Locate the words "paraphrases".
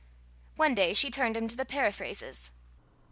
1.63-2.49